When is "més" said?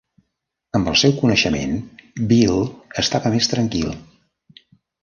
3.39-3.53